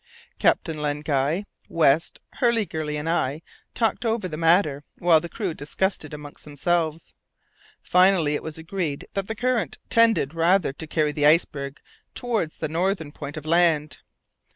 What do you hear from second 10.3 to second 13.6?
rather to carry the iceberg towards the northern point of